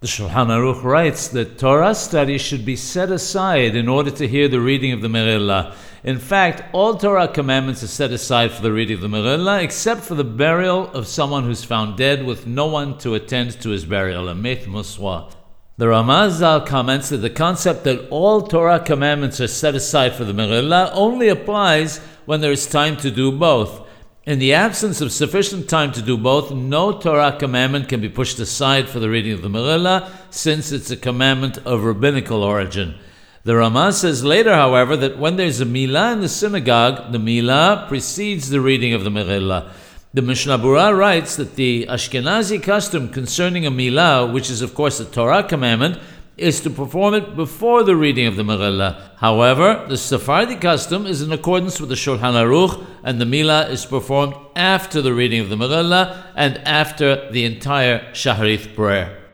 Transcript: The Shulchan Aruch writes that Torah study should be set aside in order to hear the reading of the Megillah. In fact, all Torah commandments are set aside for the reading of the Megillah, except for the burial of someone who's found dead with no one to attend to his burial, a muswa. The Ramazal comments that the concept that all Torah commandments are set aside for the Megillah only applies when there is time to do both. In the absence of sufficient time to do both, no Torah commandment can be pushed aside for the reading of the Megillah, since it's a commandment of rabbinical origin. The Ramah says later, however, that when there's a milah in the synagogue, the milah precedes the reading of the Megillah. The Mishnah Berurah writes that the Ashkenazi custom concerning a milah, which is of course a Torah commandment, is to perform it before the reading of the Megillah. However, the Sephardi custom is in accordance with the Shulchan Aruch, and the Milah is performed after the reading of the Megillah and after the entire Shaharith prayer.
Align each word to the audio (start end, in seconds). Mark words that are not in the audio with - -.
The 0.00 0.06
Shulchan 0.06 0.46
Aruch 0.46 0.84
writes 0.84 1.26
that 1.26 1.58
Torah 1.58 1.92
study 1.92 2.38
should 2.38 2.64
be 2.64 2.76
set 2.76 3.10
aside 3.10 3.74
in 3.74 3.88
order 3.88 4.12
to 4.12 4.28
hear 4.28 4.46
the 4.46 4.60
reading 4.60 4.92
of 4.92 5.02
the 5.02 5.08
Megillah. 5.08 5.74
In 6.04 6.20
fact, 6.20 6.62
all 6.72 6.94
Torah 6.94 7.26
commandments 7.26 7.82
are 7.82 7.88
set 7.88 8.12
aside 8.12 8.52
for 8.52 8.62
the 8.62 8.70
reading 8.70 8.94
of 8.94 9.00
the 9.00 9.08
Megillah, 9.08 9.60
except 9.60 10.02
for 10.02 10.14
the 10.14 10.22
burial 10.22 10.88
of 10.92 11.08
someone 11.08 11.42
who's 11.42 11.64
found 11.64 11.96
dead 11.96 12.24
with 12.24 12.46
no 12.46 12.66
one 12.66 12.96
to 12.98 13.14
attend 13.14 13.60
to 13.60 13.70
his 13.70 13.84
burial, 13.84 14.28
a 14.28 14.36
muswa. 14.36 15.32
The 15.78 15.86
Ramazal 15.86 16.64
comments 16.64 17.08
that 17.08 17.16
the 17.16 17.28
concept 17.28 17.82
that 17.82 18.08
all 18.08 18.42
Torah 18.42 18.78
commandments 18.78 19.40
are 19.40 19.48
set 19.48 19.74
aside 19.74 20.14
for 20.14 20.22
the 20.24 20.32
Megillah 20.32 20.92
only 20.92 21.26
applies 21.26 21.98
when 22.24 22.40
there 22.40 22.52
is 22.52 22.66
time 22.66 22.96
to 22.98 23.10
do 23.10 23.32
both. 23.32 23.87
In 24.28 24.40
the 24.40 24.52
absence 24.52 25.00
of 25.00 25.10
sufficient 25.10 25.70
time 25.70 25.90
to 25.92 26.02
do 26.02 26.18
both, 26.18 26.52
no 26.52 26.92
Torah 26.92 27.38
commandment 27.38 27.88
can 27.88 28.02
be 28.02 28.10
pushed 28.10 28.38
aside 28.38 28.86
for 28.86 28.98
the 28.98 29.08
reading 29.08 29.32
of 29.32 29.40
the 29.40 29.48
Megillah, 29.48 30.10
since 30.28 30.70
it's 30.70 30.90
a 30.90 30.98
commandment 30.98 31.56
of 31.64 31.82
rabbinical 31.82 32.42
origin. 32.42 32.94
The 33.44 33.56
Ramah 33.56 33.94
says 33.94 34.22
later, 34.22 34.54
however, 34.54 34.98
that 34.98 35.16
when 35.18 35.36
there's 35.36 35.62
a 35.62 35.64
milah 35.64 36.12
in 36.12 36.20
the 36.20 36.28
synagogue, 36.28 37.10
the 37.10 37.16
milah 37.16 37.88
precedes 37.88 38.50
the 38.50 38.60
reading 38.60 38.92
of 38.92 39.02
the 39.02 39.10
Megillah. 39.10 39.72
The 40.12 40.20
Mishnah 40.20 40.58
Berurah 40.58 40.94
writes 40.94 41.36
that 41.36 41.54
the 41.54 41.86
Ashkenazi 41.88 42.62
custom 42.62 43.08
concerning 43.08 43.64
a 43.64 43.70
milah, 43.70 44.30
which 44.30 44.50
is 44.50 44.60
of 44.60 44.74
course 44.74 45.00
a 45.00 45.06
Torah 45.06 45.42
commandment, 45.42 45.98
is 46.38 46.60
to 46.60 46.70
perform 46.70 47.14
it 47.14 47.36
before 47.36 47.82
the 47.82 47.96
reading 47.96 48.26
of 48.26 48.36
the 48.36 48.42
Megillah. 48.42 49.16
However, 49.16 49.84
the 49.88 49.96
Sephardi 49.96 50.56
custom 50.56 51.04
is 51.04 51.20
in 51.20 51.32
accordance 51.32 51.80
with 51.80 51.88
the 51.88 51.96
Shulchan 51.96 52.34
Aruch, 52.34 52.86
and 53.02 53.20
the 53.20 53.24
Milah 53.24 53.68
is 53.68 53.84
performed 53.84 54.34
after 54.54 55.02
the 55.02 55.12
reading 55.12 55.40
of 55.40 55.48
the 55.48 55.56
Megillah 55.56 56.32
and 56.34 56.58
after 56.58 57.30
the 57.30 57.44
entire 57.44 58.12
Shaharith 58.12 58.74
prayer. 58.74 59.27